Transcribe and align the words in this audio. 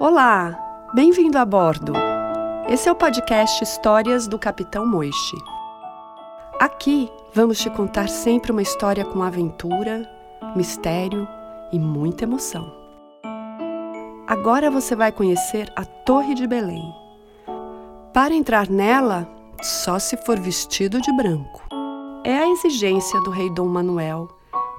Olá, 0.00 0.88
bem-vindo 0.94 1.36
a 1.38 1.44
bordo. 1.44 1.92
Esse 2.68 2.88
é 2.88 2.92
o 2.92 2.94
podcast 2.94 3.64
Histórias 3.64 4.28
do 4.28 4.38
Capitão 4.38 4.86
Moishi. 4.86 5.36
Aqui 6.60 7.10
vamos 7.34 7.58
te 7.58 7.68
contar 7.68 8.08
sempre 8.08 8.52
uma 8.52 8.62
história 8.62 9.04
com 9.04 9.24
aventura, 9.24 10.08
mistério 10.54 11.26
e 11.72 11.80
muita 11.80 12.22
emoção. 12.22 12.72
Agora 14.28 14.70
você 14.70 14.94
vai 14.94 15.10
conhecer 15.10 15.68
a 15.74 15.84
Torre 15.84 16.32
de 16.32 16.46
Belém. 16.46 16.94
Para 18.14 18.32
entrar 18.32 18.70
nela, 18.70 19.28
só 19.60 19.98
se 19.98 20.16
for 20.18 20.38
vestido 20.38 21.00
de 21.00 21.12
branco. 21.16 21.60
É 22.22 22.38
a 22.38 22.48
exigência 22.48 23.20
do 23.22 23.30
rei 23.30 23.52
Dom 23.52 23.66
Manuel, 23.66 24.28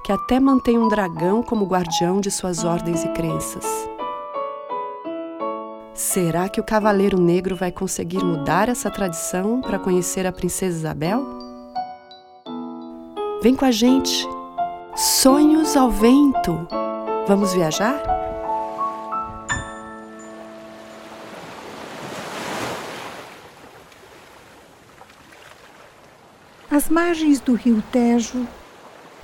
que 0.02 0.12
até 0.12 0.40
mantém 0.40 0.78
um 0.78 0.88
dragão 0.88 1.42
como 1.42 1.66
guardião 1.66 2.22
de 2.22 2.30
suas 2.30 2.64
ordens 2.64 3.04
e 3.04 3.08
crenças. 3.08 3.66
Será 6.00 6.48
que 6.48 6.58
o 6.58 6.64
Cavaleiro 6.64 7.20
Negro 7.20 7.54
vai 7.54 7.70
conseguir 7.70 8.24
mudar 8.24 8.70
essa 8.70 8.90
tradição 8.90 9.60
para 9.60 9.78
conhecer 9.78 10.26
a 10.26 10.32
Princesa 10.32 10.78
Isabel? 10.78 11.22
Vem 13.42 13.54
com 13.54 13.66
a 13.66 13.70
gente! 13.70 14.26
Sonhos 14.96 15.76
ao 15.76 15.90
vento! 15.90 16.66
Vamos 17.28 17.52
viajar? 17.52 18.02
Às 26.70 26.88
margens 26.88 27.40
do 27.40 27.52
rio 27.52 27.84
Tejo, 27.92 28.48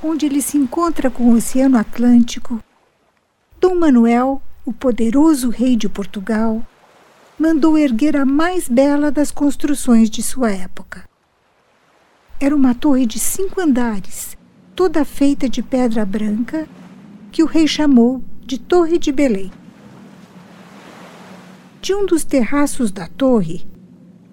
onde 0.04 0.26
ele 0.26 0.42
se 0.42 0.58
encontra 0.58 1.10
com 1.10 1.22
o 1.24 1.36
Oceano 1.36 1.78
Atlântico, 1.78 2.60
Dom 3.58 3.76
Manuel, 3.76 4.42
o 4.66 4.72
poderoso 4.72 5.48
rei 5.48 5.76
de 5.76 5.88
Portugal, 5.88 6.66
mandou 7.38 7.78
erguer 7.78 8.16
a 8.16 8.26
mais 8.26 8.68
bela 8.68 9.12
das 9.12 9.30
construções 9.30 10.10
de 10.10 10.24
sua 10.24 10.50
época. 10.50 11.08
Era 12.40 12.54
uma 12.54 12.74
torre 12.74 13.06
de 13.06 13.20
cinco 13.20 13.60
andares, 13.60 14.36
toda 14.74 15.04
feita 15.04 15.48
de 15.48 15.62
pedra 15.62 16.04
branca, 16.04 16.68
que 17.30 17.44
o 17.44 17.46
rei 17.46 17.68
chamou 17.68 18.24
de 18.44 18.58
Torre 18.58 18.98
de 18.98 19.12
Belém. 19.12 19.52
De 21.80 21.94
um 21.94 22.04
dos 22.04 22.24
terraços 22.24 22.90
da 22.90 23.06
torre, 23.06 23.64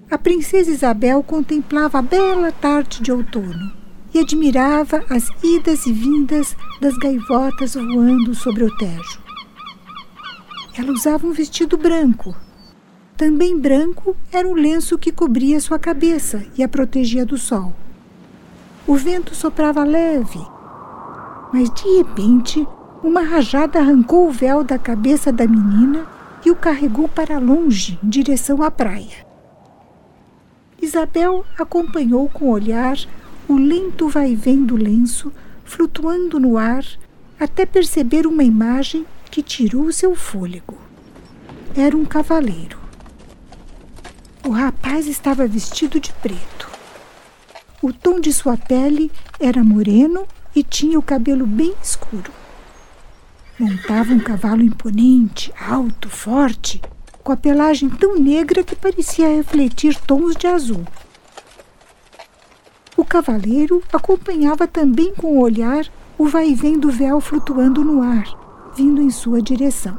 a 0.10 0.18
princesa 0.18 0.72
Isabel 0.72 1.22
contemplava 1.22 2.00
a 2.00 2.02
bela 2.02 2.52
tarde 2.52 3.04
de 3.04 3.12
outono 3.12 3.72
e 4.12 4.20
admirava 4.20 5.06
as 5.10 5.30
idas 5.44 5.86
e 5.86 5.94
vindas 5.94 6.56
das 6.82 6.98
gaivotas 6.98 7.76
voando 7.76 8.34
sobre 8.34 8.64
o 8.64 8.78
Tejo. 8.78 9.23
Ela 10.76 10.92
usava 10.92 11.28
um 11.28 11.32
vestido 11.32 11.78
branco. 11.78 12.36
Também 13.16 13.60
branco 13.60 14.16
era 14.32 14.48
o 14.48 14.54
lenço 14.54 14.98
que 14.98 15.12
cobria 15.12 15.60
sua 15.60 15.78
cabeça 15.78 16.44
e 16.58 16.64
a 16.64 16.68
protegia 16.68 17.26
do 17.26 17.38
sol. 17.38 17.74
O 18.88 18.96
vento 18.96 19.36
soprava 19.36 19.84
leve, 19.84 20.40
mas 21.54 21.70
de 21.70 21.98
repente 21.98 22.68
uma 23.04 23.22
rajada 23.22 23.80
arrancou 23.80 24.28
o 24.28 24.32
véu 24.32 24.64
da 24.64 24.80
cabeça 24.80 25.32
da 25.32 25.46
menina 25.46 26.06
e 26.46 26.50
o 26.50 26.56
carregou 26.56 27.08
para 27.08 27.38
longe, 27.38 28.00
em 28.04 28.10
direção 28.10 28.64
à 28.64 28.72
praia. 28.72 29.26
Isabel 30.82 31.46
acompanhou 31.58 32.28
com 32.30 32.46
o 32.46 32.52
olhar 32.52 32.98
o 33.48 33.56
lento 33.56 34.08
vai-vem 34.08 34.64
do 34.64 34.76
lenço, 34.76 35.32
flutuando 35.66 36.40
no 36.40 36.58
ar, 36.58 36.86
até 37.40 37.66
perceber 37.66 38.26
uma 38.26 38.44
imagem 38.44 39.06
que 39.34 39.42
tirou 39.42 39.92
seu 39.92 40.16
fôlego. 40.16 40.78
Era 41.76 41.98
um 41.98 42.06
cavaleiro. 42.06 42.78
O 44.46 44.52
rapaz 44.52 45.08
estava 45.08 45.48
vestido 45.48 46.00
de 46.00 46.14
preto. 46.14 46.70
O 47.82 47.92
tom 47.92 48.20
de 48.20 48.32
sua 48.32 48.56
pele 48.56 49.12
era 49.40 49.64
moreno 49.64 50.28
e 50.56 50.62
tinha 50.62 51.00
o 51.00 51.02
cabelo 51.02 51.48
bem 51.48 51.74
escuro. 51.82 52.32
Montava 53.58 54.14
um 54.14 54.20
cavalo 54.20 54.62
imponente, 54.62 55.52
alto, 55.60 56.12
forte, 56.12 56.80
com 57.24 57.32
a 57.32 57.38
pelagem 57.38 57.90
tão 57.90 58.20
negra 58.20 58.64
que 58.64 58.76
parecia 58.76 59.36
refletir 59.36 60.00
tons 60.02 60.36
de 60.36 60.46
azul. 60.46 60.86
O 62.96 63.04
cavaleiro 63.04 63.82
acompanhava 63.92 64.68
também 64.68 65.12
com 65.16 65.40
o 65.40 65.42
olhar 65.42 65.92
o 66.20 66.28
vai-vem 66.28 66.78
do 66.78 66.92
véu 66.92 67.20
flutuando 67.20 67.84
no 67.84 68.04
ar, 68.04 68.43
vindo 68.76 69.02
em 69.02 69.10
sua 69.10 69.42
direção. 69.42 69.98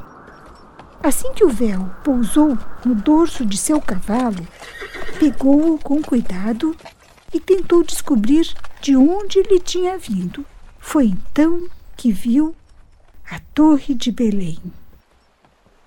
Assim 1.03 1.33
que 1.35 1.45
o 1.45 1.51
véu 1.51 1.91
pousou 2.03 2.59
no 2.85 2.95
dorso 2.95 3.45
de 3.45 3.59
seu 3.59 3.81
cavalo, 3.81 4.47
pegou-o 5.19 5.79
com 5.79 6.03
cuidado 6.03 6.75
e 7.33 7.39
tentou 7.39 7.83
descobrir 7.83 8.55
de 8.81 8.97
onde 8.97 9.39
ele 9.39 9.61
tinha 9.61 9.99
vindo. 9.99 10.45
Foi 10.79 11.07
então 11.07 11.69
que 11.97 12.11
viu 12.11 12.55
a 13.31 13.39
Torre 13.55 13.95
de 13.95 14.11
Belém. 14.11 14.59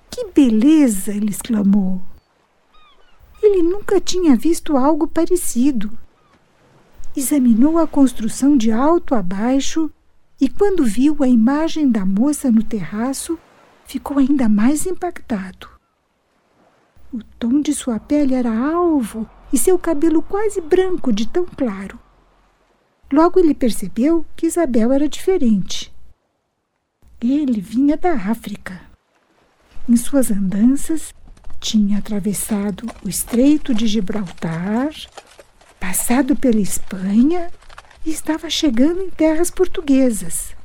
Que 0.09 0.25
beleza! 0.25 1.11
ele 1.11 1.29
exclamou. 1.29 2.01
Ele 3.41 3.61
nunca 3.61 4.01
tinha 4.01 4.35
visto 4.35 4.75
algo 4.75 5.07
parecido. 5.07 5.97
Examinou 7.15 7.77
a 7.77 7.87
construção 7.87 8.57
de 8.57 8.71
alto 8.71 9.15
a 9.15 9.21
baixo 9.21 9.91
e, 10.39 10.47
quando 10.47 10.85
viu 10.85 11.17
a 11.23 11.27
imagem 11.27 11.89
da 11.89 12.05
moça 12.05 12.51
no 12.51 12.63
terraço, 12.63 13.37
ficou 13.85 14.19
ainda 14.19 14.47
mais 14.47 14.85
impactado. 14.85 15.67
O 17.11 17.23
tom 17.39 17.61
de 17.61 17.73
sua 17.73 17.99
pele 17.99 18.35
era 18.35 18.51
alvo 18.51 19.27
e 19.51 19.57
seu 19.57 19.79
cabelo 19.79 20.21
quase 20.21 20.61
branco 20.61 21.11
de 21.11 21.27
tão 21.27 21.45
claro. 21.45 21.97
Logo 23.11 23.39
ele 23.39 23.53
percebeu 23.53 24.25
que 24.35 24.45
Isabel 24.45 24.91
era 24.91 25.07
diferente. 25.07 25.93
Ele 27.21 27.61
vinha 27.61 27.95
da 27.95 28.11
África. 28.11 28.81
Em 29.87 29.95
suas 29.95 30.29
andanças, 30.29 31.13
tinha 31.59 31.97
atravessado 31.97 32.85
o 33.03 33.09
Estreito 33.09 33.73
de 33.73 33.87
Gibraltar, 33.87 34.89
passado 35.79 36.35
pela 36.35 36.59
Espanha 36.59 37.49
e 38.05 38.11
estava 38.11 38.49
chegando 38.49 39.01
em 39.01 39.09
terras 39.09 39.49
portuguesas. 39.49 40.55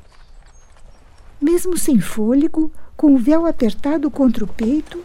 Mesmo 1.41 1.77
sem 1.77 2.01
fôlego, 2.01 2.73
com 2.97 3.15
o 3.15 3.19
véu 3.19 3.47
apertado 3.47 4.11
contra 4.11 4.45
o 4.45 4.49
peito, 4.49 5.05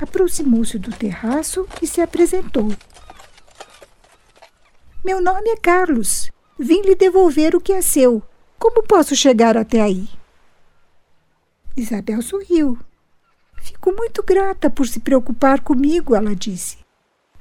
aproximou-se 0.00 0.78
do 0.78 0.90
terraço 0.90 1.66
e 1.80 1.86
se 1.86 2.00
apresentou. 2.00 2.72
Meu 5.04 5.22
nome 5.22 5.50
é 5.50 5.56
Carlos. 5.56 6.30
Vim 6.58 6.82
lhe 6.82 6.94
devolver 6.94 7.54
o 7.54 7.60
que 7.60 7.72
é 7.72 7.82
seu. 7.82 8.22
Como 8.58 8.82
posso 8.82 9.14
chegar 9.14 9.56
até 9.56 9.80
aí? 9.80 10.08
Isabel 11.76 12.22
sorriu 12.22 12.78
Fico 13.66 13.92
muito 13.92 14.22
grata 14.22 14.70
por 14.70 14.86
se 14.86 15.00
preocupar 15.00 15.60
comigo, 15.60 16.14
ela 16.14 16.36
disse. 16.36 16.78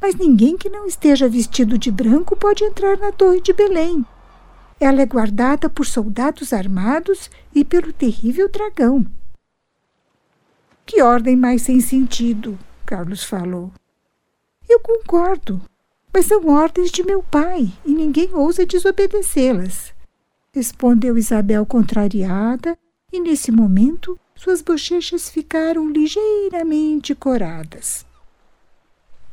Mas 0.01 0.15
ninguém 0.15 0.57
que 0.57 0.69
não 0.69 0.87
esteja 0.87 1.29
vestido 1.29 1.77
de 1.77 1.91
branco 1.91 2.35
pode 2.35 2.63
entrar 2.63 2.97
na 2.97 3.11
Torre 3.11 3.39
de 3.39 3.53
Belém. 3.53 4.03
Ela 4.79 5.01
é 5.01 5.05
guardada 5.05 5.69
por 5.69 5.85
soldados 5.85 6.51
armados 6.51 7.29
e 7.53 7.63
pelo 7.63 7.93
terrível 7.93 8.49
dragão. 8.49 9.05
Que 10.85 11.01
ordem 11.01 11.35
mais 11.35 11.63
sem 11.63 11.79
sentido, 11.79 12.59
Carlos 12.85 13.23
falou. 13.23 13.71
Eu 14.67 14.79
concordo, 14.79 15.61
mas 16.13 16.25
são 16.25 16.47
ordens 16.47 16.91
de 16.91 17.03
meu 17.03 17.23
pai 17.23 17.71
e 17.85 17.93
ninguém 17.93 18.33
ousa 18.33 18.65
desobedecê-las. 18.65 19.93
Respondeu 20.53 21.17
Isabel 21.17 21.65
contrariada, 21.65 22.77
e 23.11 23.19
nesse 23.19 23.51
momento 23.51 24.19
suas 24.35 24.61
bochechas 24.61 25.29
ficaram 25.29 25.89
ligeiramente 25.89 27.15
coradas. 27.15 28.05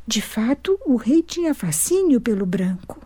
De 0.07 0.23
fato, 0.23 0.79
o 0.87 0.97
rei 0.97 1.23
tinha 1.23 1.55
fascínio 1.55 2.21
pelo 2.21 2.47
branco. 2.47 3.01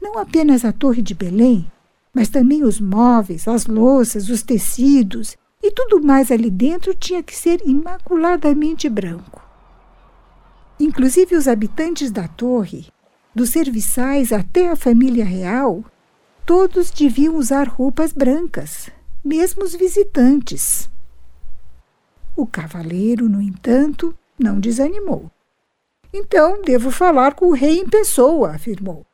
Não 0.00 0.18
apenas 0.18 0.64
a 0.64 0.72
Torre 0.72 1.02
de 1.02 1.14
Belém, 1.14 1.70
mas 2.12 2.28
também 2.28 2.62
os 2.64 2.80
móveis, 2.80 3.46
as 3.46 3.66
louças, 3.66 4.28
os 4.28 4.42
tecidos 4.42 5.36
e 5.62 5.70
tudo 5.70 6.02
mais 6.02 6.30
ali 6.30 6.50
dentro 6.50 6.94
tinha 6.94 7.22
que 7.22 7.36
ser 7.36 7.60
imaculadamente 7.66 8.88
branco. 8.88 9.42
Inclusive 10.78 11.36
os 11.36 11.46
habitantes 11.46 12.10
da 12.10 12.26
torre, 12.26 12.86
dos 13.34 13.50
serviçais 13.50 14.32
até 14.32 14.70
a 14.70 14.76
família 14.76 15.24
real, 15.24 15.84
todos 16.46 16.90
deviam 16.90 17.36
usar 17.36 17.68
roupas 17.68 18.12
brancas, 18.12 18.90
mesmo 19.24 19.62
os 19.62 19.74
visitantes. 19.74 20.88
O 22.34 22.46
cavaleiro, 22.46 23.28
no 23.28 23.40
entanto, 23.40 24.16
não 24.38 24.58
desanimou. 24.58 25.30
Então 26.12 26.62
devo 26.62 26.90
falar 26.90 27.34
com 27.34 27.46
o 27.46 27.54
rei 27.54 27.78
em 27.78 27.88
pessoa, 27.88 28.52
afirmou. 28.54 29.06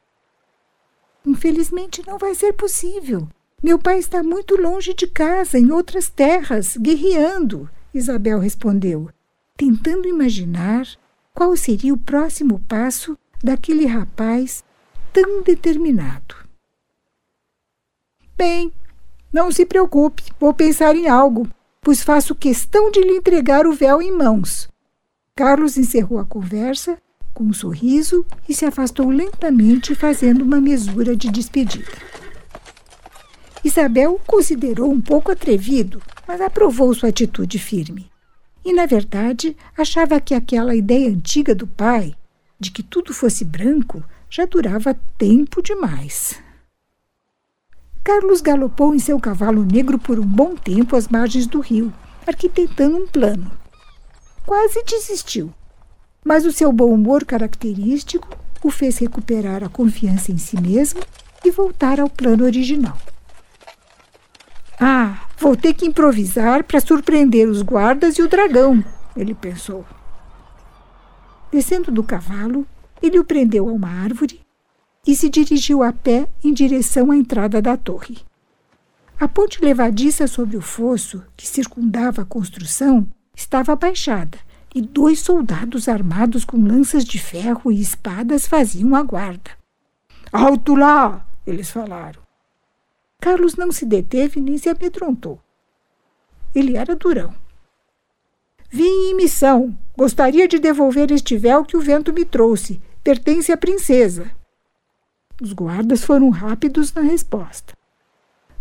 Infelizmente 1.27 2.03
não 2.07 2.17
vai 2.17 2.35
ser 2.35 2.53
possível. 2.53 3.29
Meu 3.63 3.79
pai 3.79 3.99
está 3.99 4.23
muito 4.23 4.55
longe 4.57 4.95
de 4.95 5.07
casa, 5.07 5.59
em 5.59 5.73
outras 5.73 6.09
terras, 6.09 6.77
guerreando, 6.77 7.69
Isabel 7.93 8.39
respondeu. 8.39 9.11
tentando 9.57 10.07
imaginar 10.07 10.87
qual 11.35 11.57
seria 11.57 11.95
o 11.95 11.99
próximo 11.99 12.61
passo 12.69 13.19
daquele 13.43 13.87
rapaz 13.87 14.63
tão 15.13 15.43
determinado. 15.43 16.35
Bem, 18.37 18.71
não 19.33 19.51
se 19.51 19.65
preocupe, 19.65 20.25
vou 20.39 20.53
pensar 20.53 20.95
em 20.95 21.09
algo, 21.09 21.49
pois 21.81 22.03
faço 22.03 22.35
questão 22.35 22.91
de 22.91 23.01
lhe 23.01 23.17
entregar 23.17 23.67
o 23.67 23.73
véu 23.73 24.03
em 24.03 24.13
mãos. 24.13 24.69
Carlos 25.35 25.79
encerrou 25.79 26.19
a 26.19 26.25
conversa 26.27 26.99
com 27.37 27.45
um 27.45 27.53
sorriso 27.53 28.25
e 28.49 28.55
se 28.55 28.65
afastou 28.65 29.11
lentamente, 29.11 29.95
fazendo 29.95 30.41
uma 30.41 30.59
mesura 30.59 31.15
de 31.15 31.31
despedida. 31.31 31.93
Isabel 33.63 34.19
considerou 34.27 34.91
um 34.91 35.01
pouco 35.01 35.31
atrevido, 35.31 36.01
mas 36.27 36.41
aprovou 36.41 36.95
sua 36.95 37.11
atitude 37.11 37.59
firme. 37.59 38.11
E, 38.65 38.73
na 38.73 38.87
verdade, 38.87 39.55
achava 39.77 40.19
que 40.19 40.35
aquela 40.35 40.75
ideia 40.75 41.11
antiga 41.11 41.55
do 41.55 41.67
pai, 41.67 42.15
de 42.59 42.71
que 42.71 42.83
tudo 42.83 43.13
fosse 43.13 43.45
branco, 43.45 44.03
já 44.31 44.47
durava 44.47 44.97
tempo 45.19 45.63
demais. 45.63 46.43
Carlos 48.03 48.41
galopou 48.41 48.95
em 48.95 48.99
seu 48.99 49.21
cavalo 49.21 49.63
negro 49.63 49.99
por 49.99 50.19
um 50.19 50.27
bom 50.27 50.57
tempo 50.57 50.97
às 50.97 51.07
margens 51.09 51.47
do 51.47 51.61
rio, 51.61 51.93
arquitetando 52.27 52.97
um 52.97 53.07
plano. 53.07 53.51
Quase 54.47 54.83
desistiu, 54.85 55.53
mas 56.27 56.45
o 56.45 56.51
seu 56.51 56.73
bom 56.73 56.93
humor 56.93 57.25
característico 57.25 58.29
o 58.61 58.69
fez 58.69 58.99
recuperar 58.99 59.63
a 59.63 59.69
confiança 59.69 60.33
em 60.33 60.39
si 60.39 60.61
mesmo 60.61 61.01
e 61.45 61.53
voltar 61.53 62.01
ao 62.01 62.11
plano 62.11 62.45
original. 62.45 62.99
Ah, 64.81 65.29
vou 65.39 65.55
ter 65.55 65.73
que 65.73 65.87
improvisar 65.87 66.65
para 66.65 66.81
surpreender 66.81 67.49
os 67.49 67.63
guardas 67.63 68.19
e 68.19 68.23
o 68.23 68.29
dragão, 68.29 68.85
ele 69.17 69.35
pensou. 69.35 69.87
Descendo 71.53 71.93
do 71.93 72.03
cavalo, 72.03 72.67
ele 73.01 73.21
o 73.21 73.25
prendeu 73.25 73.69
a 73.69 73.73
uma 73.73 73.89
árvore 73.89 74.41
e 75.07 75.15
se 75.15 75.31
dirigiu 75.31 75.85
a 75.85 75.93
pé 75.93 76.27
em 76.43 76.53
direção 76.53 77.13
à 77.13 77.17
entrada 77.17 77.63
da 77.63 77.77
torre. 77.77 78.19
A 79.21 79.29
ponte 79.29 79.65
levadiça 79.65 80.27
sobre 80.27 80.57
o 80.57 80.61
fosso 80.61 81.23
que 81.37 81.47
circundava 81.47 82.23
a 82.23 82.27
construção 82.27 83.07
estava 83.33 83.75
abaixada 83.75 84.46
e 84.77 84.83
dois 84.83 85.21
soldados 85.21 85.89
armados 85.89 86.45
com 86.45 86.59
lanças 86.59 87.03
de 87.03 87.19
ferro 87.19 87.73
e 87.73 87.81
espadas 87.81 88.47
faziam 88.47 88.95
a 88.95 89.03
guarda. 89.03 89.53
Alto 90.31 90.75
lá! 90.75 91.27
eles 91.47 91.71
falaram. 91.71 92.21
Carlos 93.19 93.57
não 93.57 93.73
se 93.73 93.87
deteve 93.87 94.39
nem 94.39 94.59
se 94.59 94.69
amedrontou. 94.69 95.41
Ele 96.55 96.77
era 96.77 96.95
durão. 96.95 97.35
Vim 98.69 98.85
em 98.85 99.17
missão. 99.17 99.75
Gostaria 99.97 100.47
de 100.47 100.59
devolver 100.59 101.11
este 101.11 101.39
véu 101.39 101.65
que 101.65 101.79
o 101.79 101.81
vento 101.81 102.13
me 102.13 102.27
trouxe. 102.27 102.79
Pertence 103.03 103.51
à 103.51 103.57
princesa. 103.57 104.31
Os 105.41 105.55
guardas 105.55 106.05
foram 106.05 106.29
rápidos 106.29 106.93
na 106.93 107.01
resposta. 107.01 107.73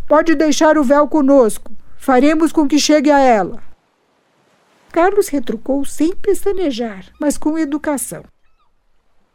Pode 0.07 0.33
deixar 0.33 0.77
o 0.77 0.83
véu 0.83 1.09
conosco. 1.09 1.73
Faremos 1.97 2.53
com 2.53 2.65
que 2.65 2.79
chegue 2.79 3.11
a 3.11 3.19
ela. 3.19 3.74
Carlos 4.95 5.27
retrucou 5.27 5.83
sem 5.83 6.15
pestanejar, 6.15 7.07
mas 7.19 7.37
com 7.37 7.57
educação. 7.57 8.23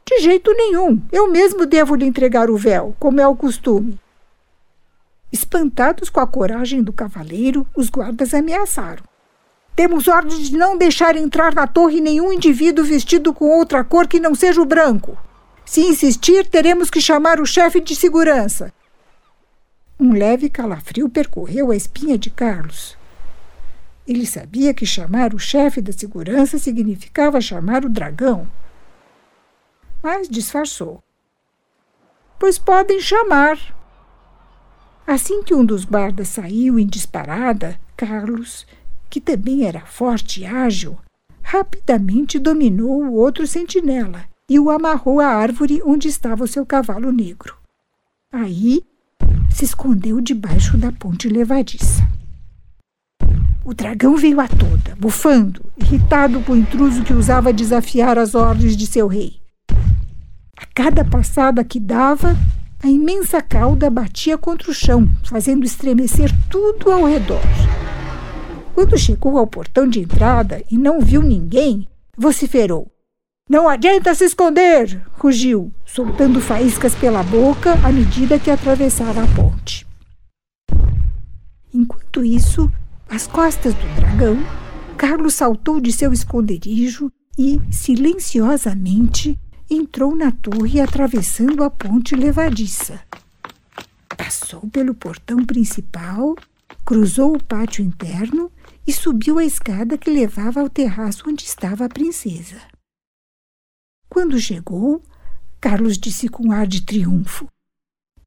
De 0.06 0.20
jeito 0.20 0.50
nenhum. 0.54 1.02
Eu 1.12 1.30
mesmo 1.30 1.66
devo 1.66 1.94
lhe 1.94 2.06
entregar 2.06 2.48
o 2.48 2.56
véu, 2.56 2.96
como 2.98 3.20
é 3.20 3.28
o 3.28 3.36
costume. 3.36 4.00
Espantados 5.30 6.08
com 6.08 6.18
a 6.18 6.26
coragem 6.26 6.82
do 6.82 6.94
cavaleiro, 6.94 7.66
os 7.76 7.90
guardas 7.90 8.32
ameaçaram. 8.32 9.04
Temos 9.76 10.08
ordem 10.08 10.38
de 10.38 10.56
não 10.56 10.78
deixar 10.78 11.14
entrar 11.14 11.54
na 11.54 11.66
torre 11.66 12.00
nenhum 12.00 12.32
indivíduo 12.32 12.82
vestido 12.82 13.34
com 13.34 13.50
outra 13.50 13.84
cor 13.84 14.08
que 14.08 14.18
não 14.18 14.34
seja 14.34 14.62
o 14.62 14.64
branco. 14.64 15.18
Se 15.66 15.82
insistir, 15.82 16.46
teremos 16.46 16.88
que 16.88 17.02
chamar 17.02 17.38
o 17.38 17.44
chefe 17.44 17.82
de 17.82 17.94
segurança. 17.94 18.72
Um 20.00 20.14
leve 20.14 20.48
calafrio 20.48 21.06
percorreu 21.10 21.70
a 21.70 21.76
espinha 21.76 22.16
de 22.16 22.30
Carlos. 22.30 22.98
Ele 24.06 24.26
sabia 24.26 24.74
que 24.74 24.86
chamar 24.86 25.34
o 25.34 25.38
chefe 25.38 25.80
da 25.80 25.92
segurança 25.92 26.58
significava 26.58 27.40
chamar 27.40 27.84
o 27.84 27.88
dragão. 27.88 28.50
Mas 30.02 30.28
disfarçou. 30.28 31.02
Pois 32.38 32.58
podem 32.58 33.00
chamar. 33.00 33.58
Assim 35.06 35.42
que 35.42 35.54
um 35.54 35.64
dos 35.64 35.84
guardas 35.84 36.28
saiu 36.28 36.78
em 36.78 36.86
disparada, 36.86 37.78
Carlos, 37.96 38.66
que 39.10 39.20
também 39.20 39.66
era 39.66 39.80
forte 39.80 40.40
e 40.40 40.46
ágil, 40.46 40.96
rapidamente 41.42 42.38
dominou 42.38 43.04
o 43.04 43.14
outro 43.14 43.46
sentinela 43.46 44.24
e 44.48 44.58
o 44.58 44.70
amarrou 44.70 45.20
à 45.20 45.26
árvore 45.26 45.82
onde 45.84 46.08
estava 46.08 46.44
o 46.44 46.48
seu 46.48 46.64
cavalo 46.64 47.12
negro. 47.12 47.56
Aí 48.32 48.82
se 49.50 49.64
escondeu 49.64 50.20
debaixo 50.20 50.76
da 50.76 50.90
ponte 50.90 51.28
levadiça. 51.28 52.09
O 53.64 53.74
dragão 53.74 54.16
veio 54.16 54.40
a 54.40 54.48
toda, 54.48 54.96
bufando, 54.98 55.64
irritado 55.76 56.40
com 56.40 56.52
o 56.52 56.56
intruso 56.56 57.02
que 57.02 57.12
usava 57.12 57.52
desafiar 57.52 58.18
as 58.18 58.34
ordens 58.34 58.76
de 58.76 58.86
seu 58.86 59.06
rei. 59.06 59.38
A 60.56 60.66
cada 60.74 61.04
passada 61.04 61.62
que 61.62 61.78
dava, 61.78 62.36
a 62.82 62.88
imensa 62.88 63.42
cauda 63.42 63.90
batia 63.90 64.38
contra 64.38 64.70
o 64.70 64.74
chão, 64.74 65.08
fazendo 65.24 65.64
estremecer 65.64 66.30
tudo 66.48 66.90
ao 66.90 67.04
redor. 67.04 67.42
Quando 68.74 68.96
chegou 68.96 69.36
ao 69.36 69.46
portão 69.46 69.86
de 69.86 70.00
entrada 70.00 70.62
e 70.70 70.78
não 70.78 71.00
viu 71.00 71.22
ninguém, 71.22 71.86
vociferou. 72.16 72.90
Não 73.48 73.68
adianta 73.68 74.14
se 74.14 74.24
esconder! 74.24 75.02
rugiu, 75.18 75.70
soltando 75.84 76.40
faíscas 76.40 76.94
pela 76.94 77.22
boca 77.22 77.74
à 77.84 77.92
medida 77.92 78.38
que 78.38 78.50
atravessava 78.50 79.22
a 79.22 79.26
ponte. 79.26 79.86
Enquanto 81.74 82.24
isso, 82.24 82.72
às 83.10 83.26
costas 83.26 83.74
do 83.74 83.94
dragão, 83.96 84.36
Carlos 84.96 85.34
saltou 85.34 85.80
de 85.80 85.92
seu 85.92 86.12
esconderijo 86.12 87.10
e, 87.36 87.60
silenciosamente, 87.72 89.36
entrou 89.68 90.14
na 90.14 90.30
torre 90.30 90.80
atravessando 90.80 91.64
a 91.64 91.70
ponte 91.70 92.14
levadiça. 92.14 93.00
Passou 94.16 94.60
pelo 94.70 94.94
portão 94.94 95.44
principal, 95.44 96.36
cruzou 96.84 97.34
o 97.34 97.42
pátio 97.42 97.84
interno 97.84 98.50
e 98.86 98.92
subiu 98.92 99.38
a 99.38 99.44
escada 99.44 99.98
que 99.98 100.10
levava 100.10 100.60
ao 100.60 100.70
terraço 100.70 101.24
onde 101.28 101.44
estava 101.44 101.86
a 101.86 101.88
princesa. 101.88 102.60
Quando 104.08 104.38
chegou, 104.38 105.02
Carlos 105.60 105.98
disse 105.98 106.28
com 106.28 106.52
ar 106.52 106.66
de 106.66 106.82
triunfo: 106.82 107.46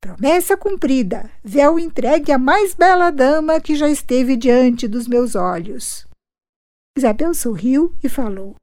Promessa 0.04 0.58
cumprida, 0.58 1.32
véu 1.42 1.80
entregue 1.80 2.34
à 2.34 2.38
mais 2.38 2.74
bela 2.74 3.10
dama 3.10 3.62
que 3.62 3.74
já 3.74 3.88
esteve 3.88 4.36
diante 4.36 4.86
dos 4.86 5.08
meus 5.08 5.34
olhos. 5.34 6.06
Isabel 6.98 7.34
sorriu 7.34 7.94
e 8.04 8.10
falou: 8.10 8.54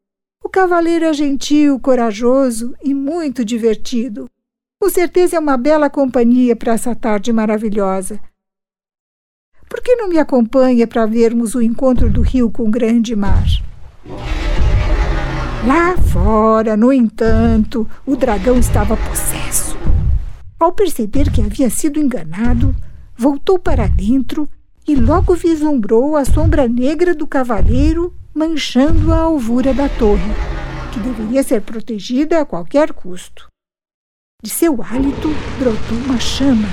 O 0.45 0.51
cavaleiro 0.51 1.07
é 1.07 1.15
gentil, 1.15 1.81
corajoso 1.81 2.77
e 2.85 2.93
muito 2.93 3.43
divertido. 3.43 4.29
Com 4.79 4.91
certeza 4.91 5.37
é 5.37 5.41
uma 5.41 5.57
bela 5.57 5.89
companhia 5.89 6.55
para 6.55 6.75
essa 6.75 6.95
tarde 6.95 7.33
maravilhosa. 7.33 8.21
Por 9.67 9.81
que 9.81 9.97
não 9.97 10.09
me 10.09 10.19
acompanha 10.19 10.87
para 10.87 11.07
vermos 11.07 11.55
o 11.55 11.63
encontro 11.63 12.11
do 12.11 12.21
rio 12.21 12.51
com 12.51 12.65
o 12.65 12.71
grande 12.71 13.17
mar? 13.17 13.47
Lá 15.67 15.97
fora, 15.97 16.77
no 16.77 16.93
entanto, 16.93 17.89
o 18.05 18.15
dragão 18.15 18.59
estava 18.59 18.95
possesso. 18.95 19.70
Ao 20.61 20.71
perceber 20.71 21.33
que 21.33 21.41
havia 21.41 21.71
sido 21.71 21.99
enganado, 21.99 22.77
voltou 23.17 23.59
para 23.59 23.87
dentro 23.87 24.47
e 24.87 24.95
logo 24.95 25.35
vislumbrou 25.35 26.17
a 26.17 26.25
sombra 26.27 26.69
negra 26.69 27.15
do 27.15 27.27
cavaleiro 27.27 28.15
manchando 28.35 29.11
a 29.11 29.21
alvura 29.21 29.73
da 29.73 29.89
torre, 29.89 30.31
que 30.93 31.01
deveria 31.01 31.43
ser 31.43 31.63
protegida 31.63 32.43
a 32.43 32.45
qualquer 32.45 32.93
custo. 32.93 33.49
De 34.43 34.51
seu 34.51 34.83
hálito 34.83 35.29
brotou 35.59 35.97
uma 36.05 36.21
chama 36.21 36.69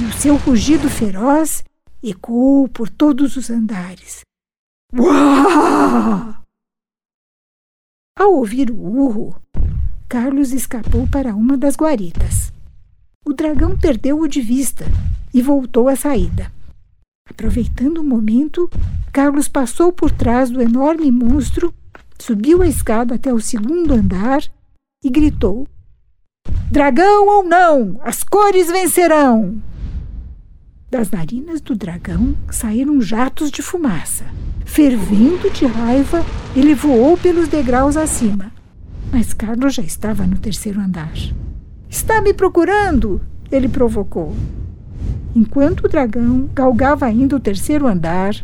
e 0.00 0.04
o 0.04 0.12
seu 0.12 0.36
rugido 0.36 0.88
feroz 0.88 1.64
ecoou 2.00 2.68
por 2.68 2.88
todos 2.88 3.36
os 3.36 3.50
andares. 3.50 4.20
Uau! 4.96 6.36
Ao 8.16 8.32
ouvir 8.32 8.70
o 8.70 8.76
urro, 8.76 9.34
Carlos 10.08 10.52
escapou 10.52 11.08
para 11.08 11.34
uma 11.34 11.56
das 11.56 11.74
guaritas. 11.74 12.53
O 13.24 13.32
dragão 13.32 13.76
perdeu-o 13.76 14.28
de 14.28 14.40
vista 14.40 14.84
e 15.32 15.40
voltou 15.40 15.88
à 15.88 15.96
saída. 15.96 16.52
Aproveitando 17.28 17.98
o 17.98 18.04
momento, 18.04 18.70
Carlos 19.10 19.48
passou 19.48 19.90
por 19.90 20.10
trás 20.10 20.50
do 20.50 20.60
enorme 20.60 21.10
monstro, 21.10 21.72
subiu 22.18 22.60
a 22.60 22.68
escada 22.68 23.14
até 23.14 23.32
o 23.32 23.40
segundo 23.40 23.94
andar 23.94 24.42
e 25.02 25.08
gritou: 25.08 25.66
Dragão 26.70 27.26
ou 27.26 27.42
não, 27.42 27.98
as 28.02 28.22
cores 28.22 28.68
vencerão! 28.68 29.62
Das 30.90 31.10
narinas 31.10 31.60
do 31.60 31.74
dragão 31.74 32.36
saíram 32.50 33.00
jatos 33.00 33.50
de 33.50 33.62
fumaça. 33.62 34.24
Fervendo 34.64 35.50
de 35.50 35.66
raiva, 35.66 36.24
ele 36.54 36.74
voou 36.74 37.16
pelos 37.16 37.48
degraus 37.48 37.96
acima. 37.96 38.52
Mas 39.10 39.32
Carlos 39.32 39.74
já 39.74 39.82
estava 39.82 40.26
no 40.26 40.38
terceiro 40.38 40.80
andar. 40.80 41.12
Está 41.94 42.20
me 42.20 42.34
procurando? 42.34 43.20
Ele 43.52 43.68
provocou. 43.68 44.34
Enquanto 45.32 45.84
o 45.84 45.88
dragão 45.88 46.50
galgava 46.52 47.06
ainda 47.06 47.36
o 47.36 47.40
terceiro 47.40 47.86
andar, 47.86 48.34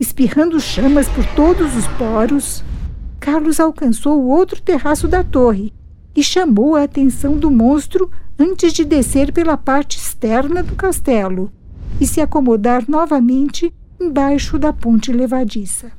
espirrando 0.00 0.58
chamas 0.58 1.08
por 1.08 1.24
todos 1.26 1.76
os 1.76 1.86
poros, 1.96 2.64
Carlos 3.20 3.60
alcançou 3.60 4.20
o 4.20 4.26
outro 4.26 4.60
terraço 4.60 5.06
da 5.06 5.22
torre 5.22 5.72
e 6.14 6.24
chamou 6.24 6.74
a 6.74 6.82
atenção 6.82 7.38
do 7.38 7.52
monstro 7.52 8.10
antes 8.36 8.72
de 8.72 8.84
descer 8.84 9.32
pela 9.32 9.56
parte 9.56 9.96
externa 9.96 10.60
do 10.60 10.74
castelo 10.74 11.52
e 12.00 12.06
se 12.06 12.20
acomodar 12.20 12.82
novamente 12.88 13.72
embaixo 14.00 14.58
da 14.58 14.72
ponte 14.72 15.12
levadiça. 15.12 15.92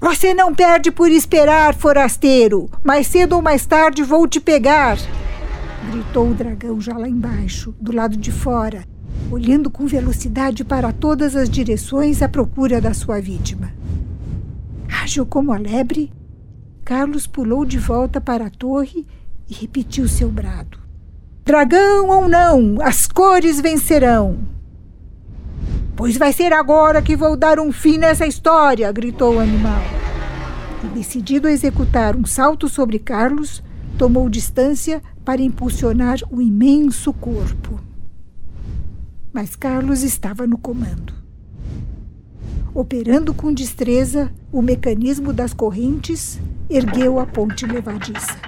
Você 0.00 0.32
não 0.32 0.54
perde 0.54 0.90
por 0.90 1.10
esperar, 1.10 1.74
forasteiro! 1.74 2.70
Mais 2.82 3.06
cedo 3.06 3.34
ou 3.36 3.42
mais 3.42 3.66
tarde 3.66 4.02
vou 4.02 4.26
te 4.26 4.40
pegar! 4.40 4.96
Gritou 5.90 6.30
o 6.30 6.34
dragão 6.34 6.80
já 6.80 6.96
lá 6.96 7.08
embaixo, 7.08 7.74
do 7.80 7.94
lado 7.94 8.16
de 8.16 8.32
fora, 8.32 8.84
olhando 9.30 9.70
com 9.70 9.86
velocidade 9.86 10.64
para 10.64 10.92
todas 10.92 11.36
as 11.36 11.48
direções 11.48 12.22
à 12.22 12.28
procura 12.28 12.80
da 12.80 12.92
sua 12.92 13.20
vítima. 13.20 13.72
Ágil 15.02 15.26
como 15.26 15.52
a 15.52 15.58
lebre, 15.58 16.12
Carlos 16.84 17.26
pulou 17.26 17.64
de 17.64 17.78
volta 17.78 18.20
para 18.20 18.46
a 18.46 18.50
torre 18.50 19.06
e 19.48 19.54
repetiu 19.54 20.08
seu 20.08 20.30
brado. 20.30 20.78
Dragão 21.44 22.08
ou 22.08 22.28
não, 22.28 22.78
as 22.82 23.06
cores 23.06 23.60
vencerão. 23.60 24.38
Pois 25.94 26.16
vai 26.16 26.32
ser 26.32 26.52
agora 26.52 27.00
que 27.00 27.16
vou 27.16 27.36
dar 27.36 27.58
um 27.58 27.72
fim 27.72 27.98
nessa 27.98 28.26
história, 28.26 28.90
gritou 28.92 29.36
o 29.36 29.40
animal. 29.40 29.80
E 30.84 30.86
decidido 30.88 31.48
a 31.48 31.52
executar 31.52 32.14
um 32.14 32.26
salto 32.26 32.68
sobre 32.68 32.98
Carlos, 32.98 33.62
tomou 33.96 34.28
distância 34.28 35.02
para 35.24 35.42
impulsionar 35.42 36.18
o 36.30 36.40
imenso 36.40 37.12
corpo. 37.12 37.80
Mas 39.32 39.56
Carlos 39.56 40.02
estava 40.02 40.46
no 40.46 40.58
comando. 40.58 41.12
Operando 42.74 43.32
com 43.32 43.52
destreza 43.52 44.30
o 44.52 44.60
mecanismo 44.60 45.32
das 45.32 45.54
correntes, 45.54 46.38
ergueu 46.68 47.18
a 47.18 47.26
ponte 47.26 47.64
levadiça. 47.64 48.38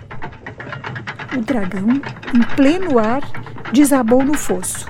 O 1.37 1.41
dragão, 1.41 1.89
em 1.89 2.57
pleno 2.57 2.99
ar, 2.99 3.23
desabou 3.73 4.23
no 4.23 4.35
fosso. 4.35 4.87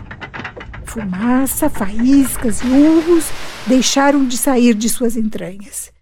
Fumaça, 0.84 1.68
faíscas 1.68 2.60
e 2.62 2.66
urros 2.66 3.26
deixaram 3.66 4.26
de 4.26 4.36
sair 4.36 4.74
de 4.74 4.88
suas 4.88 5.16
entranhas. 5.16 5.92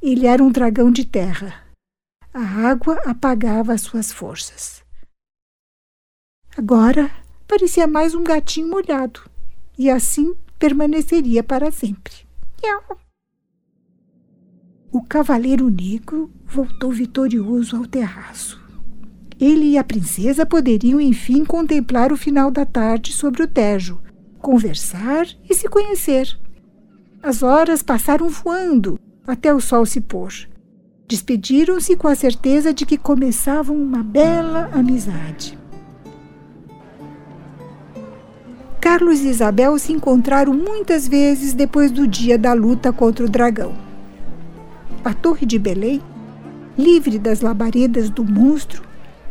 Ele 0.00 0.26
era 0.26 0.42
um 0.42 0.50
dragão 0.50 0.90
de 0.90 1.04
terra. 1.04 1.59
A 2.32 2.68
água 2.68 2.94
apagava 3.04 3.72
as 3.72 3.80
suas 3.80 4.12
forças. 4.12 4.84
Agora 6.56 7.10
parecia 7.48 7.86
mais 7.86 8.14
um 8.14 8.22
gatinho 8.22 8.68
molhado, 8.68 9.20
e 9.76 9.90
assim 9.90 10.34
permaneceria 10.58 11.42
para 11.42 11.72
sempre. 11.72 12.14
O 14.92 15.02
cavaleiro 15.02 15.68
negro 15.68 16.30
voltou 16.44 16.90
vitorioso 16.90 17.76
ao 17.76 17.86
terraço. 17.86 18.60
Ele 19.38 19.70
e 19.70 19.78
a 19.78 19.84
princesa 19.84 20.44
poderiam 20.44 21.00
enfim 21.00 21.44
contemplar 21.44 22.12
o 22.12 22.16
final 22.16 22.50
da 22.50 22.66
tarde 22.66 23.12
sobre 23.12 23.42
o 23.42 23.48
Tejo, 23.48 24.00
conversar 24.40 25.26
e 25.48 25.54
se 25.54 25.68
conhecer. 25.68 26.36
As 27.22 27.42
horas 27.42 27.82
passaram 27.82 28.28
voando 28.28 28.98
até 29.26 29.54
o 29.54 29.60
sol 29.60 29.86
se 29.86 30.00
pôr. 30.00 30.49
Despediram-se 31.10 31.96
com 31.96 32.06
a 32.06 32.14
certeza 32.14 32.72
de 32.72 32.86
que 32.86 32.96
começavam 32.96 33.74
uma 33.74 34.00
bela 34.00 34.70
amizade. 34.72 35.58
Carlos 38.80 39.18
e 39.18 39.26
Isabel 39.26 39.76
se 39.76 39.92
encontraram 39.92 40.54
muitas 40.54 41.08
vezes 41.08 41.52
depois 41.52 41.90
do 41.90 42.06
dia 42.06 42.38
da 42.38 42.52
luta 42.52 42.92
contra 42.92 43.26
o 43.26 43.28
dragão. 43.28 43.74
A 45.04 45.12
Torre 45.12 45.44
de 45.44 45.58
Belém, 45.58 46.00
livre 46.78 47.18
das 47.18 47.40
labaredas 47.40 48.08
do 48.08 48.24
monstro, 48.24 48.84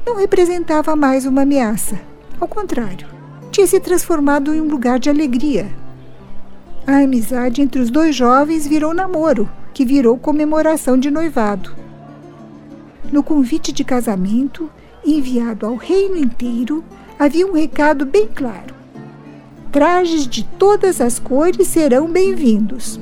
não 0.06 0.18
representava 0.18 0.98
mais 0.98 1.26
uma 1.26 1.44
ameaça. 1.44 1.98
Ao 2.42 2.48
contrário, 2.50 3.08
tinha 3.52 3.66
se 3.66 3.80
transformado 3.80 4.54
em 4.54 4.60
um 4.60 4.68
lugar 4.68 5.00
de 5.00 5.10
alegria. 5.10 5.66
A 6.86 6.98
amizade 6.98 7.62
entre 7.62 7.82
os 7.82 7.90
dois 7.90 8.14
jovens 8.14 8.68
virou 8.68 8.94
namoro, 8.94 9.50
que 9.80 9.86
virou 9.86 10.18
comemoração 10.18 10.98
de 10.98 11.10
noivado. 11.10 11.74
No 13.14 13.24
convite 13.24 13.72
de 13.72 13.86
casamento, 13.86 14.70
enviado 15.06 15.66
ao 15.66 15.78
reino 15.78 16.18
inteiro, 16.18 16.84
havia 17.18 17.48
um 17.48 17.54
recado 17.54 18.06
bem 18.06 18.28
claro: 18.28 18.76
trajes 19.72 20.28
de 20.28 20.44
todas 20.44 21.00
as 21.00 21.18
cores 21.18 21.66
serão 21.70 22.12
bem-vindos. 22.12 23.00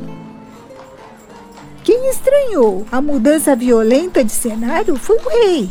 Quem 1.83 2.11
estranhou 2.11 2.85
a 2.91 3.01
mudança 3.01 3.55
violenta 3.55 4.23
de 4.23 4.31
cenário 4.31 4.97
foi 4.97 5.17
o 5.17 5.29
rei, 5.29 5.69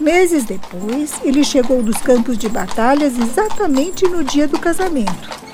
Meses 0.00 0.44
depois, 0.44 1.20
ele 1.22 1.44
chegou 1.44 1.82
dos 1.82 1.98
campos 1.98 2.38
de 2.38 2.48
batalhas 2.48 3.18
exatamente 3.18 4.08
no 4.08 4.24
dia 4.24 4.48
do 4.48 4.58
casamento. 4.58 5.49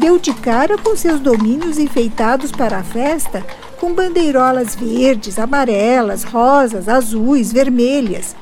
Deu 0.00 0.18
de 0.18 0.32
cara 0.32 0.78
com 0.78 0.96
seus 0.96 1.20
domínios 1.20 1.78
enfeitados 1.78 2.50
para 2.50 2.78
a 2.78 2.82
festa 2.82 3.44
com 3.78 3.92
bandeirolas 3.92 4.74
verdes, 4.74 5.38
amarelas, 5.38 6.24
rosas, 6.24 6.88
azuis, 6.88 7.52
vermelhas. 7.52 8.34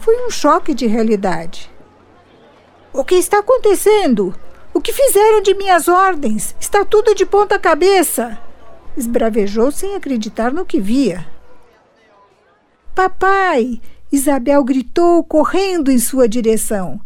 Foi 0.00 0.26
um 0.26 0.28
choque 0.28 0.74
de 0.74 0.84
realidade. 0.84 1.70
O 2.92 3.04
que 3.04 3.14
está 3.14 3.38
acontecendo? 3.38 4.34
O 4.74 4.80
que 4.80 4.92
fizeram 4.92 5.40
de 5.42 5.54
minhas 5.54 5.86
ordens? 5.86 6.56
Está 6.58 6.84
tudo 6.84 7.14
de 7.14 7.24
ponta 7.24 7.56
cabeça! 7.56 8.36
Esbravejou 8.96 9.70
sem 9.70 9.94
acreditar 9.94 10.52
no 10.52 10.66
que 10.66 10.80
via. 10.80 11.24
Papai, 12.96 13.80
Isabel 14.10 14.64
gritou, 14.64 15.22
correndo 15.22 15.88
em 15.88 16.00
sua 16.00 16.28
direção. 16.28 17.00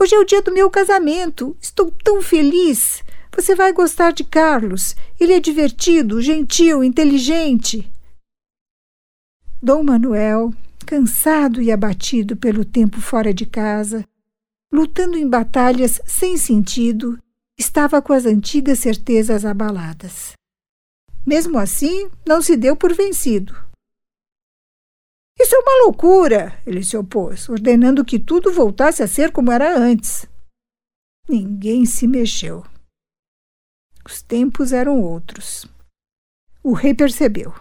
Hoje 0.00 0.14
é 0.14 0.18
o 0.18 0.24
dia 0.24 0.40
do 0.40 0.52
meu 0.52 0.70
casamento. 0.70 1.56
Estou 1.60 1.90
tão 1.90 2.22
feliz. 2.22 3.02
Você 3.34 3.54
vai 3.54 3.72
gostar 3.72 4.12
de 4.12 4.22
Carlos. 4.22 4.94
Ele 5.18 5.32
é 5.32 5.40
divertido, 5.40 6.22
gentil, 6.22 6.84
inteligente. 6.84 7.90
Dom 9.60 9.82
Manuel, 9.82 10.54
cansado 10.86 11.60
e 11.60 11.72
abatido 11.72 12.36
pelo 12.36 12.64
tempo 12.64 13.00
fora 13.00 13.34
de 13.34 13.44
casa, 13.44 14.04
lutando 14.72 15.16
em 15.16 15.28
batalhas 15.28 16.00
sem 16.06 16.36
sentido, 16.36 17.18
estava 17.58 18.00
com 18.00 18.12
as 18.12 18.24
antigas 18.24 18.78
certezas 18.78 19.44
abaladas. 19.44 20.32
Mesmo 21.26 21.58
assim, 21.58 22.08
não 22.24 22.40
se 22.40 22.56
deu 22.56 22.76
por 22.76 22.94
vencido. 22.94 23.67
Isso 25.40 25.54
é 25.54 25.58
uma 25.58 25.84
loucura, 25.84 26.58
ele 26.66 26.82
se 26.82 26.96
opôs, 26.96 27.48
ordenando 27.48 28.04
que 28.04 28.18
tudo 28.18 28.52
voltasse 28.52 29.04
a 29.04 29.06
ser 29.06 29.30
como 29.30 29.52
era 29.52 29.78
antes. 29.78 30.26
Ninguém 31.28 31.86
se 31.86 32.08
mexeu. 32.08 32.64
Os 34.04 34.20
tempos 34.20 34.72
eram 34.72 35.00
outros. 35.00 35.66
O 36.62 36.72
rei 36.72 36.92
percebeu. 36.92 37.54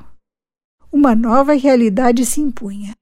Uma 0.92 1.14
nova 1.14 1.54
realidade 1.54 2.26
se 2.26 2.42
impunha. 2.42 2.96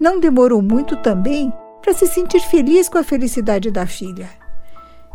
Não 0.00 0.18
demorou 0.18 0.60
muito 0.60 0.96
também 1.00 1.52
para 1.80 1.94
se 1.94 2.06
sentir 2.08 2.40
feliz 2.40 2.88
com 2.88 2.98
a 2.98 3.04
felicidade 3.04 3.70
da 3.70 3.86
filha. 3.86 4.28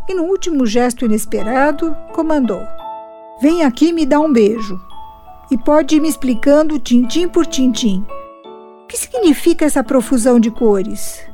E 0.08 0.14
no 0.14 0.24
último 0.24 0.64
gesto 0.64 1.04
inesperado, 1.04 1.94
comandou: 2.14 2.62
Vem 3.40 3.64
aqui 3.64 3.92
me 3.92 4.06
dar 4.06 4.20
um 4.20 4.32
beijo. 4.32 4.80
E 5.50 5.58
pode 5.58 5.96
ir 5.96 6.00
me 6.00 6.08
explicando 6.08 6.78
tintim 6.78 7.28
por 7.28 7.44
tintim 7.44 8.06
que 8.92 8.98
significa 8.98 9.64
essa 9.64 9.82
profusão 9.82 10.38
de 10.38 10.50
cores? 10.50 11.26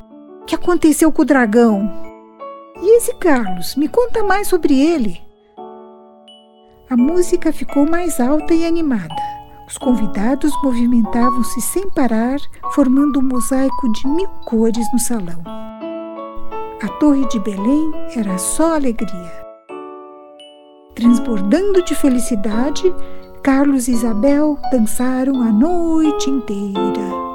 O 0.42 0.44
que 0.44 0.54
aconteceu 0.54 1.10
com 1.10 1.22
o 1.22 1.24
dragão? 1.24 1.90
E 2.80 2.98
esse 2.98 3.12
Carlos? 3.16 3.74
Me 3.74 3.88
conta 3.88 4.22
mais 4.22 4.46
sobre 4.46 4.80
ele. 4.80 5.20
A 6.88 6.96
música 6.96 7.52
ficou 7.52 7.84
mais 7.84 8.20
alta 8.20 8.54
e 8.54 8.64
animada. 8.64 9.16
Os 9.66 9.76
convidados 9.76 10.52
movimentavam-se 10.62 11.60
sem 11.60 11.90
parar, 11.90 12.38
formando 12.76 13.18
um 13.18 13.24
mosaico 13.24 13.90
de 13.90 14.06
mil 14.06 14.28
cores 14.46 14.86
no 14.92 15.00
salão. 15.00 15.42
A 16.80 16.88
Torre 17.00 17.26
de 17.26 17.40
Belém 17.40 17.90
era 18.14 18.38
só 18.38 18.76
alegria. 18.76 19.48
Transbordando 20.94 21.82
de 21.82 21.96
felicidade, 21.96 22.94
Carlos 23.42 23.88
e 23.88 23.92
Isabel 23.94 24.56
dançaram 24.70 25.42
a 25.42 25.50
noite 25.50 26.30
inteira. 26.30 27.27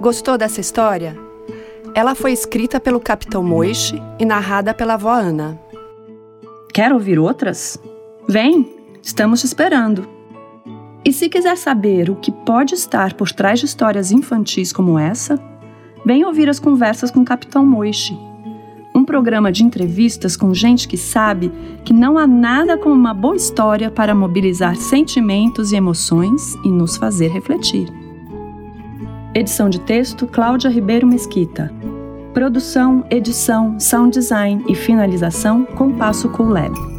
Gostou 0.00 0.38
dessa 0.38 0.62
história? 0.62 1.14
Ela 1.94 2.14
foi 2.14 2.32
escrita 2.32 2.80
pelo 2.80 2.98
Capitão 2.98 3.42
Moishi 3.42 4.02
e 4.18 4.24
narrada 4.24 4.72
pela 4.72 4.94
avó 4.94 5.10
Ana. 5.12 5.60
Quer 6.72 6.90
ouvir 6.90 7.18
outras? 7.18 7.78
Vem, 8.26 8.66
estamos 9.02 9.40
te 9.40 9.46
esperando. 9.46 10.08
E 11.04 11.12
se 11.12 11.28
quiser 11.28 11.58
saber 11.58 12.08
o 12.08 12.16
que 12.16 12.32
pode 12.32 12.74
estar 12.74 13.12
por 13.12 13.30
trás 13.30 13.60
de 13.60 13.66
histórias 13.66 14.10
infantis 14.10 14.72
como 14.72 14.98
essa, 14.98 15.38
vem 16.04 16.24
ouvir 16.24 16.48
as 16.48 16.58
conversas 16.58 17.10
com 17.10 17.20
o 17.20 17.24
Capitão 17.24 17.66
Moishi, 17.66 18.18
um 18.94 19.04
programa 19.04 19.52
de 19.52 19.62
entrevistas 19.62 20.34
com 20.34 20.54
gente 20.54 20.88
que 20.88 20.96
sabe 20.96 21.52
que 21.84 21.92
não 21.92 22.16
há 22.16 22.26
nada 22.26 22.78
como 22.78 22.94
uma 22.94 23.12
boa 23.12 23.36
história 23.36 23.90
para 23.90 24.14
mobilizar 24.14 24.76
sentimentos 24.76 25.72
e 25.72 25.76
emoções 25.76 26.54
e 26.64 26.68
nos 26.68 26.96
fazer 26.96 27.28
refletir. 27.28 28.01
Edição 29.34 29.70
de 29.70 29.80
texto 29.80 30.26
Cláudia 30.26 30.68
Ribeiro 30.68 31.06
Mesquita. 31.06 31.72
Produção, 32.34 33.02
edição, 33.10 33.80
sound 33.80 34.12
design 34.12 34.62
e 34.68 34.74
finalização 34.74 35.64
Compasso 35.64 36.28
Cool 36.28 36.50
Lab. 36.50 36.91